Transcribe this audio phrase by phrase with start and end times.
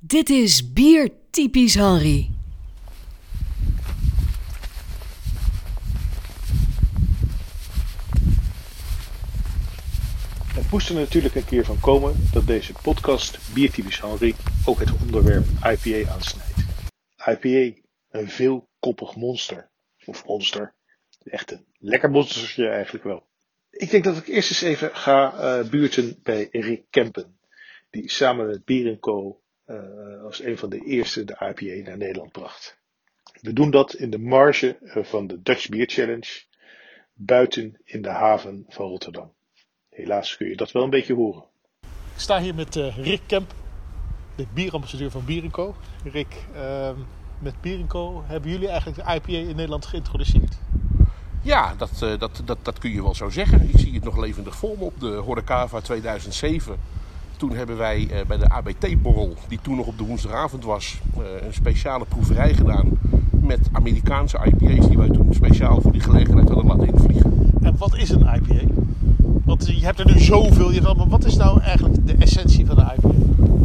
[0.00, 2.30] Dit is Bier Typisch Henry.
[10.54, 14.90] Het moest er natuurlijk een keer van komen dat deze podcast Biertypisch Henry ook het
[15.00, 16.58] onderwerp IPA aansnijdt.
[17.26, 19.70] IPA, een veelkoppig monster.
[20.04, 20.74] Of monster.
[21.24, 23.26] Echt een lekker monstertje eigenlijk wel.
[23.70, 27.38] Ik denk dat ik eerst eens even ga uh, buurten bij Rick Kempen.
[27.90, 29.40] Die samen met Bier Co.
[29.66, 32.78] Uh, als een van de eerste de IPA naar Nederland bracht.
[33.40, 36.44] We doen dat in de marge van de Dutch Beer Challenge.
[37.12, 39.32] Buiten in de haven van Rotterdam.
[39.88, 41.44] Helaas kun je dat wel een beetje horen.
[42.14, 43.54] Ik sta hier met uh, Rick Kemp,
[44.36, 45.76] de bierambassadeur van Bierenco.
[46.04, 46.90] Rick, uh,
[47.38, 50.58] met Bierenco hebben jullie eigenlijk de IPA in Nederland geïntroduceerd?
[51.42, 53.68] Ja, dat, uh, dat, dat, dat kun je wel zo zeggen.
[53.68, 56.78] Ik zie het nog levendig voor me op de Horecava 2007.
[57.36, 61.52] Toen hebben wij uh, bij de ABT-borrel, die toen nog op de woensdagavond was, een
[61.52, 62.88] speciale proeverij gedaan
[63.30, 67.50] met Amerikaanse IPA's die wij toen speciaal voor die gelegenheid hadden laten invliegen.
[67.62, 68.64] En wat is een IPA?
[69.44, 72.78] Want je hebt er nu zoveel, je maar wat is nou eigenlijk de essentie van
[72.78, 73.08] een IPA?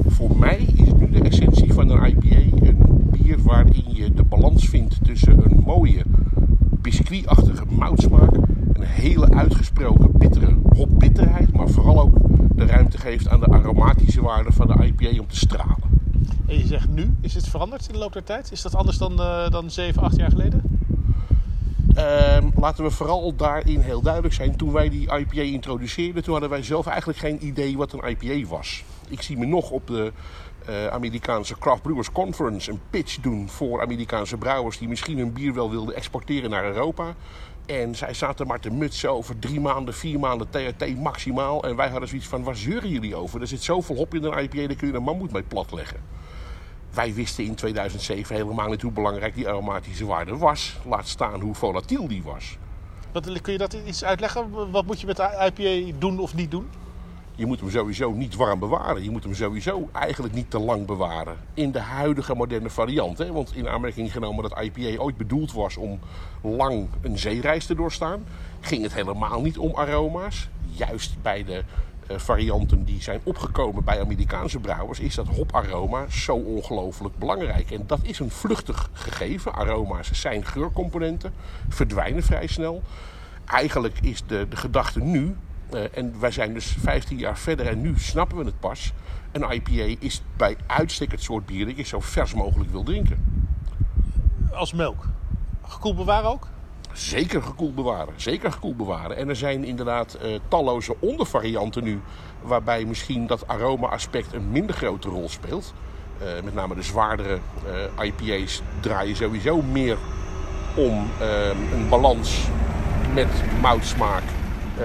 [0.08, 4.70] Voor mij is nu de essentie van een IPA een bier waarin je de balans
[4.70, 6.02] vindt tussen een mooie
[6.82, 8.36] biscuitachtige moutsmaak,
[8.74, 12.18] een hele uitgesproken bittere hopbitterheid, maar vooral ook
[12.56, 15.90] de ruimte geeft aan de aromatische waarde van de IPA om te stralen.
[16.48, 18.52] En je zegt nu, is het veranderd in de loop der tijd?
[18.52, 20.64] Is dat anders dan, uh, dan 7, 8 jaar geleden?
[21.98, 24.56] Uh, laten we vooral daarin heel duidelijk zijn.
[24.56, 28.48] Toen wij die IPA introduceerden, toen hadden wij zelf eigenlijk geen idee wat een IPA
[28.48, 28.84] was.
[29.08, 30.12] Ik zie me nog op de
[30.70, 35.54] uh, Amerikaanse Craft Brewers Conference een pitch doen voor Amerikaanse brouwers die misschien hun bier
[35.54, 37.16] wel wilden exporteren naar Europa.
[37.66, 41.64] En zij zaten maar te mutsen over drie maanden, vier maanden THT maximaal.
[41.64, 43.42] En wij hadden zoiets van, waar zeuren jullie over?
[43.42, 46.00] Er zit zoveel hop in een IPA, daar kun je een mammoet mee platleggen.
[46.94, 50.78] Wij wisten in 2007 helemaal niet hoe belangrijk die aromatische waarde was.
[50.86, 52.58] Laat staan hoe volatiel die was.
[53.12, 54.72] Wat, kun je dat iets uitleggen?
[54.72, 56.70] Wat moet je met de IPA doen of niet doen?
[57.42, 59.04] Je moet hem sowieso niet warm bewaren.
[59.04, 61.36] Je moet hem sowieso eigenlijk niet te lang bewaren.
[61.54, 63.18] In de huidige moderne variant.
[63.18, 63.32] Hè?
[63.32, 66.00] Want in aanmerking genomen dat IPA ooit bedoeld was om
[66.42, 68.24] lang een zeereis te doorstaan,
[68.60, 70.50] ging het helemaal niet om aroma's.
[70.72, 71.64] Juist bij de
[72.08, 77.72] varianten die zijn opgekomen bij Amerikaanse brouwers, is dat hoparoma zo ongelooflijk belangrijk.
[77.72, 79.54] En dat is een vluchtig gegeven.
[79.54, 81.34] Aroma's zijn geurcomponenten,
[81.70, 82.82] verdwijnen vrij snel.
[83.46, 85.36] Eigenlijk is de, de gedachte nu,
[85.76, 88.94] en wij zijn dus 15 jaar verder en nu snappen we het pas.
[89.32, 93.46] Een IPA is bij uitstek het soort bier dat je zo vers mogelijk wil drinken.
[94.54, 95.06] Als melk.
[95.62, 96.48] Gekoeld bewaren ook?
[96.94, 98.14] Zeker gekoeld bewaren.
[98.16, 99.18] Zeker gekoeld bewaren.
[99.18, 102.02] En er zijn inderdaad uh, talloze ondervarianten nu.
[102.42, 105.74] Waarbij misschien dat aroma-aspect een minder grote rol speelt.
[106.22, 107.40] Uh, met name de zwaardere
[107.98, 109.98] uh, IPA's draaien sowieso meer
[110.76, 111.10] om
[111.74, 112.48] een balans
[113.14, 113.28] met
[113.62, 114.24] moutsmaak.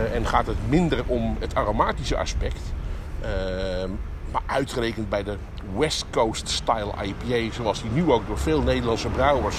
[0.05, 2.61] En gaat het minder om het aromatische aspect.
[4.33, 5.37] maar uitgerekend bij de
[5.77, 9.57] West Coast Style IPA, zoals die nu ook door veel Nederlandse brouwers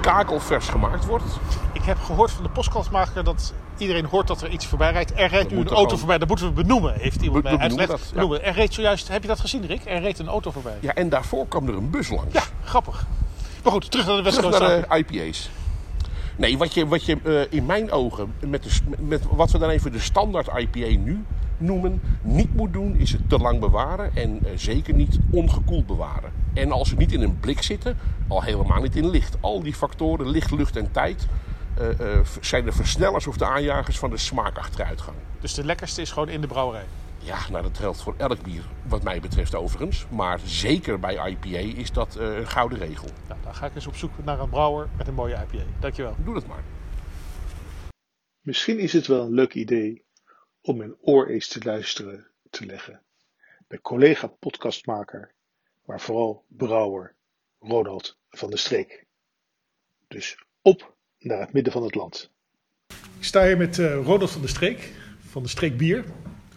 [0.00, 1.24] kakelvers gemaakt wordt.
[1.72, 5.12] Ik heb gehoord van de postkastmaker dat iedereen hoort dat er iets voorbij rijdt.
[5.16, 5.98] Er rijdt nu een auto gewoon...
[5.98, 7.90] voorbij, dat moeten we benoemen, heeft iemand Be mij uitgelegd.
[7.90, 8.38] Dat, ja.
[8.38, 9.80] Er reed zojuist, heb je dat gezien Rick?
[9.84, 10.76] Er reed een auto voorbij.
[10.80, 12.34] Ja, en daarvoor kwam er een bus langs.
[12.34, 13.06] Ja, grappig.
[13.62, 14.56] Maar goed, terug naar de West Coast.
[14.56, 15.50] Terug naar de IPA's.
[16.36, 19.70] Nee, wat je, wat je uh, in mijn ogen, met, de, met wat we dan
[19.70, 21.24] even de standaard IPA nu
[21.58, 26.30] noemen, niet moet doen, is het te lang bewaren en uh, zeker niet ongekoeld bewaren.
[26.54, 27.96] En als ze niet in een blik zitten,
[28.28, 29.36] al helemaal niet in licht.
[29.40, 31.26] Al die factoren, licht, lucht en tijd,
[31.80, 35.16] uh, zijn de versnellers of de aanjagers van de smaakachteruitgang.
[35.40, 36.84] Dus de lekkerste is gewoon in de brouwerij?
[37.26, 40.06] Ja, nou dat geldt voor elk bier, wat mij betreft overigens.
[40.08, 43.08] Maar zeker bij IPA is dat uh, een gouden regel.
[43.28, 45.64] Nou, dan ga ik eens op zoek naar een brouwer met een mooie IPA.
[45.80, 46.16] Dankjewel.
[46.24, 46.64] Doe dat maar.
[48.40, 50.04] Misschien is het wel een leuk idee
[50.60, 53.02] om mijn oor eens te luisteren te leggen.
[53.68, 55.32] Bij collega podcastmaker,
[55.84, 57.14] maar vooral brouwer
[57.60, 59.06] Ronald van der Streek.
[60.08, 62.30] Dus op naar het midden van het land.
[63.18, 66.04] Ik sta hier met uh, Ronald van der Streek, van de Streek Bier.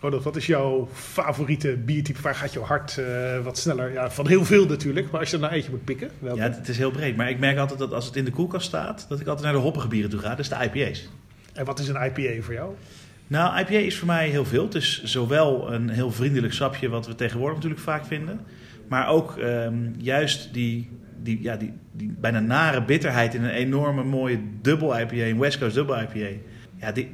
[0.02, 2.22] Ronald, wat is jouw favoriete biertype?
[2.22, 3.92] Waar gaat jouw hart uh, wat sneller?
[3.92, 6.10] Ja, van heel veel natuurlijk, maar als je er nou eentje moet pikken.
[6.20, 6.40] Welke?
[6.40, 7.16] Ja, het is heel breed.
[7.16, 9.56] Maar ik merk altijd dat als het in de koelkast staat, dat ik altijd naar
[9.56, 10.36] de hoppige bieren toe ga.
[10.36, 11.10] Dus de IPA's.
[11.54, 12.74] En wat is een IPA voor jou?
[13.28, 14.64] Nou, IPA is voor mij heel veel.
[14.64, 18.40] Het is zowel een heel vriendelijk sapje, wat we tegenwoordig natuurlijk vaak vinden.
[18.88, 20.90] Maar ook um, juist die,
[21.24, 25.60] die, ja, die, die bijna nare bitterheid in een enorme mooie dubbel IPA, een West
[25.60, 26.38] Coast dubbel IPA.
[26.76, 27.10] Ja, die,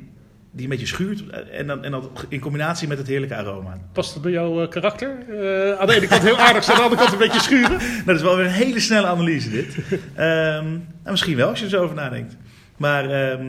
[0.56, 1.24] die een beetje schuurt.
[1.52, 3.78] En dan, en dan in combinatie met het heerlijke aroma.
[3.94, 5.10] Past dat bij jouw eh, karakter?
[5.10, 7.80] Eh, aan de ene kant heel aardig zijn, aan de andere kant een beetje schuren.
[8.06, 9.76] Dat is wel weer een hele snelle analyse dit.
[10.16, 12.36] Ehm, nou, misschien wel als je er zo over nadenkt.
[12.78, 13.46] Maar ehm,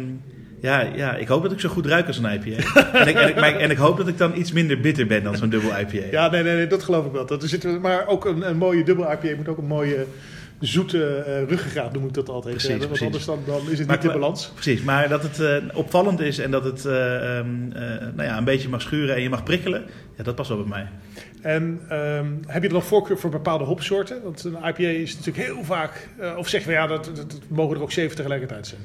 [0.61, 2.81] ja, ja, ik hoop dat ik zo goed ruik als een IPA.
[2.93, 5.06] en, ik, en, ik, maar ik- en ik hoop dat ik dan iets minder bitter
[5.06, 6.06] ben dan zo'n dubbel IPA.
[6.11, 7.26] Ja, nee, nee, nee, dat geloof ik wel.
[7.26, 10.06] Dat er zit, maar ook een, een mooie dubbel IPA moet ook een mooie
[10.61, 12.55] zoete eh ruggengraat, noem ik dat altijd.
[12.55, 13.29] Precies, hebben, want precies.
[13.29, 14.50] anders dan, dan is het Maar- niet in balans.
[14.55, 17.82] Precies, maar dat het eh, opvallend is en dat het eh, ehm, eh,
[18.14, 19.85] nou ja, een beetje mag schuren en je mag prikkelen,
[20.17, 20.88] ja, dat past wel bij mij.
[21.53, 24.23] En ehm, heb je dan voorkeur voor bepaalde hopsoorten?
[24.23, 27.76] Want een IPA is natuurlijk heel vaak, of zeggen we ja, dat, dat, dat mogen
[27.76, 28.81] er ook zeven tegelijkertijd zijn.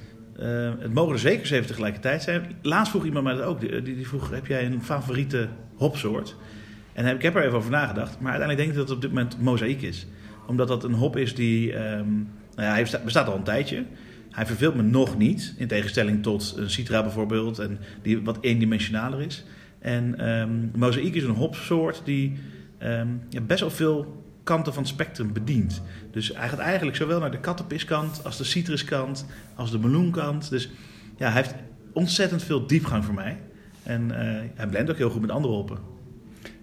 [0.80, 2.56] Het mogen er zeker zeven tegelijkertijd zijn.
[2.62, 3.60] Laatst vroeg iemand mij dat ook.
[3.60, 6.36] Die, die, vroeg, heb jij een favoriete hopsoort?
[6.94, 8.20] En heb, ik heb er even over nagedacht.
[8.20, 10.08] Maar uiteindelijk denk ik dat het op dit moment mozaïek is.
[10.52, 11.74] Omdat dat een hop is die...
[11.74, 12.14] ehm,
[12.56, 13.86] nou ja, hij besta- bestaat al een tijdje.
[14.30, 15.54] Hij verveelt me nog niet.
[15.58, 17.60] In tegenstelling tot een citra bijvoorbeeld.
[17.60, 19.46] En die wat eendimensionaler is.
[19.80, 22.34] En ehm mozaïek is een hopsoort die
[22.78, 25.82] ehm, ja, best wel veel kanten van het spectrum bedient.
[26.12, 29.26] Dus hij gaat eigenlijk zowel naar de kattenpiskant als de citruskant
[29.56, 30.50] als de meloenkant.
[30.50, 30.70] Dus
[31.18, 31.56] ja, hij heeft
[31.94, 33.38] ontzettend veel diepgang voor mij.
[33.84, 35.78] En eh, hij blendt ook heel goed met andere hoppen.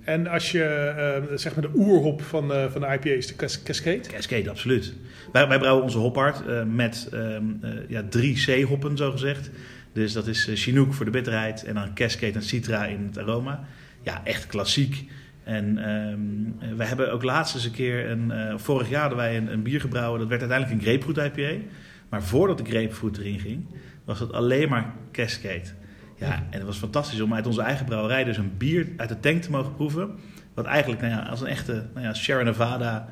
[0.08, 3.34] En als je, eh, zeg maar de oerhop van, eh, van de IPA is de
[3.34, 4.00] Cas- Cascade.
[4.00, 4.94] Cascade, absoluut.
[5.32, 9.50] Wij, wij brouwen onze hophard eh, met ehm, eh, ja, drie C-hoppen, zo gezegd.
[9.92, 13.64] Dus dat is Chinook voor de bitterheid en dan Cascade en Citra in het aroma.
[14.02, 15.10] Ja, echt klassiek.
[15.44, 18.18] En ehm, we hebben ook laatst eens een keer,
[18.56, 20.18] vorig jaar hadden wij een, een bier gebrouwen.
[20.18, 21.64] Dat werd uiteindelijk een grapefruit IPA.
[22.08, 23.66] Maar voordat de grapefruit erin ging,
[24.04, 25.68] was het alleen maar Cascade.
[26.18, 29.20] Ja, en het was fantastisch om uit onze eigen brouwerij dus een bier uit de
[29.20, 30.18] tank te mogen proeven.
[30.54, 33.08] Wat eigenlijk nou ja, als een echte nou ja, Sierra Nevada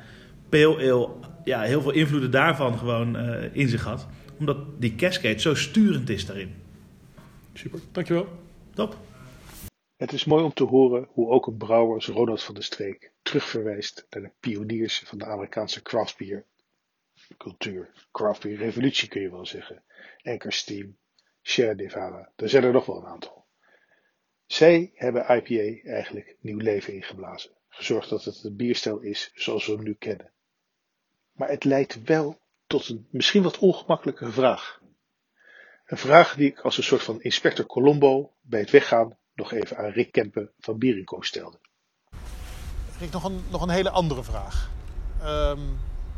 [0.49, 1.09] pale ale,
[1.45, 4.07] ja, heel veel invloeden daarvan gewoon eh, in zich had.
[4.39, 6.55] Omdat die Cascade zo sturend is daarin.
[7.53, 8.29] Super, dankjewel.
[8.75, 8.97] Top.
[9.97, 13.13] Het is mooi om te horen hoe ook een brouwer als Ronald van der Streek
[13.23, 16.45] terugverwijst naar de pioniers van de Amerikaanse craftbeer
[17.37, 17.91] cultuur.
[18.13, 19.83] Craftbeer revolutie kun je wel zeggen.
[20.23, 20.97] Anchor Steam,
[21.49, 23.47] Sierra Nevada, er zijn er nog wel een aantal.
[24.47, 27.51] Zij hebben IPA eigenlijk nieuw leven ingeblazen.
[27.69, 30.33] Gezorgd dat het een bierstijl is zoals we hem nu kennen.
[31.33, 34.81] Maar het leidt wel tot een misschien wat ongemakkelijke vraag.
[35.85, 39.77] Een vraag die ik als een soort van inspector Colombo bij het weggaan nog even
[39.77, 41.59] aan Rick Kempen van Bierenco stelde.
[42.99, 44.71] Rick, nog een, nog een hele andere vraag.
[45.21, 45.61] Ehm,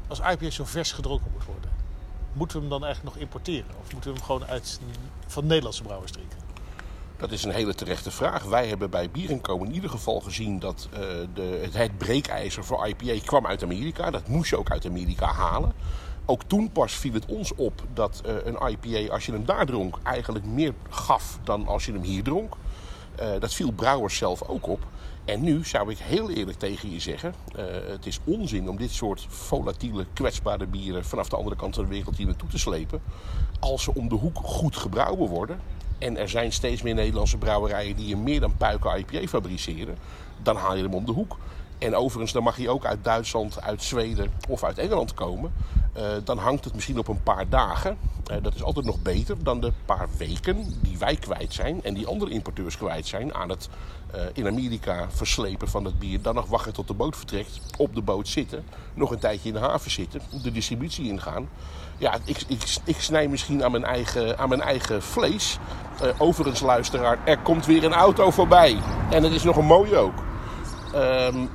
[0.09, 1.88] als IPA zo vers gedronken moet worden,
[2.33, 3.71] moeten we hem dan eigenlijk nog importeren?
[3.81, 4.81] Of moeten we hem gewoon uit,
[5.27, 6.39] van Nederlandse brouwers drinken?
[7.17, 8.45] Dat is een hele terechte vraag.
[8.45, 11.01] Wij hebben bij Bierenko in ieder geval gezien dat eh,
[11.35, 14.11] de, het, het breekijzer voor IPA kwam uit Amerika.
[14.11, 15.73] Dat moest je ook uit Amerika halen.
[16.25, 19.67] Ook toen pas viel het ons op dat eh, een IPA, als je hem daar
[19.67, 22.55] dronk, eigenlijk meer gaf dan als je hem hier dronk.
[23.19, 24.87] Eh, dat viel brouwers zelf ook op.
[25.25, 28.91] En nu zou ik heel eerlijk tegen je zeggen: eh, het is onzin om dit
[28.91, 33.03] soort volatiele, kwetsbare bieren vanaf de andere kant van de wereld hier naartoe te slepen.
[33.61, 35.61] Als ze om de hoek goed gebrouwen worden.
[35.99, 39.97] En er zijn steeds meer Nederlandse brouwerijen die een meer dan puiken IPA fabriceren.
[40.43, 41.37] Dan haal je hem om de hoek.
[41.79, 45.53] En overigens, dan mag hij ook uit Duitsland, uit Zweden of uit Engeland komen.
[45.93, 47.99] Eh, dan hangt het misschien op een paar dagen.
[48.27, 51.83] Eh, dat is altijd nog beter dan de paar weken die wij kwijt zijn.
[51.83, 53.69] En die andere importeurs kwijt zijn aan het
[54.11, 56.23] eh, in Amerika verslepen van het bier.
[56.23, 57.61] Dan nog wachten tot de boot vertrekt.
[57.77, 58.65] Op de boot zitten.
[58.95, 60.21] Nog een tijdje in de haven zitten.
[60.43, 61.49] De distributie ingaan.
[61.99, 65.59] Ja, ik, ik, ik snij misschien aan mijn eigen, aan mijn eigen vlees.
[66.19, 68.79] Overigens, luisteraar, er komt weer een auto voorbij.
[69.11, 70.23] En het is nog een mooie ook.
[70.93, 71.47] Ehm,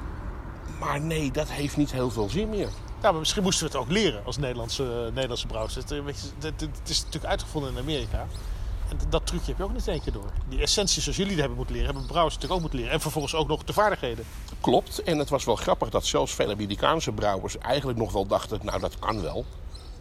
[0.84, 2.70] maar nee, dat heeft niet heel veel zin meer.
[3.02, 5.76] Ja, maar misschien moesten we het ook leren als Nederlandse, Nederlandse brouwers.
[5.76, 6.00] Het, eh,
[6.40, 8.28] het, is natuurlijk uitgevonden in Amerika.
[8.90, 10.32] En dat trucje heb je ook niet één keer door.
[10.50, 12.94] Die essenties zoals jullie dat hebben moeten leren, hebben brouwers natuurlijk ook moeten leren.
[12.94, 14.26] En vervolgens ook nog de vaardigheden.
[14.62, 15.04] Klopt.
[15.04, 18.80] En het was wel grappig dat zelfs veel Amerikaanse brouwers eigenlijk nog wel dachten, nou
[18.80, 19.46] dat kan wel.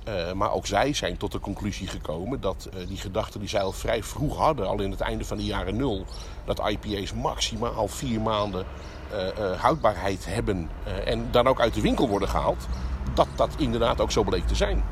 [0.04, 3.61] Eh, maar ook zij zijn tot de conclusie gekomen dat eh, die gedachte die zij
[3.61, 6.04] al vrij vroeg hadden, al in het einde van de jaren nul,
[6.44, 8.64] dat IPA's maximaal vier maanden
[9.11, 10.71] eh, houdbaarheid hebben
[11.04, 12.66] en dan ook uit de winkel worden gehaald,
[13.14, 14.85] dat dat inderdaad ook zo bleek te zijn.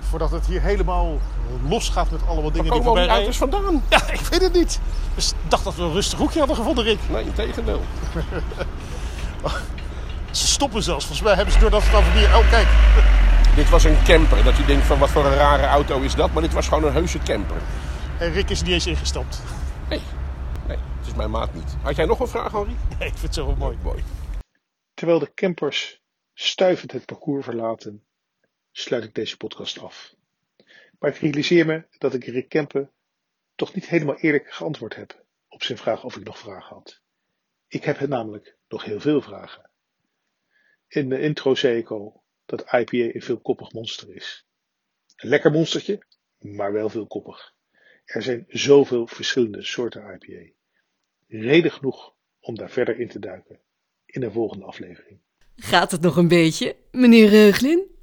[0.00, 1.18] Voordat het hier helemaal
[1.68, 3.50] los gaat met allemaal dingen Waar die komen al voorbij die rijden.
[3.50, 3.82] auto's vandaan?
[4.08, 4.80] Ja, ik weet het niet.
[5.14, 6.98] Dus ik dacht dat we een rustig hoekje hadden gevonden, Rick.
[7.10, 7.80] Nee, in tegendeel.
[10.30, 11.04] Ze stoppen zelfs.
[11.04, 12.36] Volgens mij hebben ze doordat het over bier...
[12.36, 12.68] Oh, kijk.
[13.58, 14.44] Dit was een camper.
[14.44, 16.32] Dat je denkt van wat voor een rare auto is dat.
[16.32, 17.56] Maar dit was gewoon een heuse camper.
[18.18, 19.42] En Rick is niet eens ingestapt.
[19.88, 20.00] Nee,
[20.66, 21.76] nee, het is mijn maat niet.
[21.82, 22.76] Had jij nog een vraag, Henri?
[22.98, 23.78] Nee, ik vind het zo wel mooi.
[23.82, 24.02] Mooi.
[24.94, 26.02] Terwijl de campers
[26.34, 28.04] stuivend het parcours verlaten,
[28.70, 30.14] sluit ik deze podcast af.
[30.98, 32.90] Maar ik realiseer me dat ik Rick Kempen
[33.54, 37.00] toch niet helemaal eerlijk geantwoord heb op zijn vraag of ik nog vragen had.
[37.68, 39.70] Ik heb het namelijk nog heel veel vragen.
[40.88, 44.46] In de intro zei ik al dat IPA een veelkoppig monster is.
[45.16, 46.04] Een lekker monstertje,
[46.38, 47.54] maar wel veelkoppig.
[48.04, 50.52] Er zijn zoveel verschillende soorten IPA.
[51.26, 53.60] Reden genoeg om daar verder in te duiken
[54.06, 55.20] in een volgende aflevering.
[55.56, 57.97] Gaat het nog een beetje, meneer Reuglin?